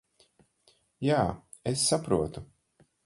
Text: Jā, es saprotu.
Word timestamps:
Jā, 1.07 1.19
es 1.73 1.85
saprotu. 1.93 2.47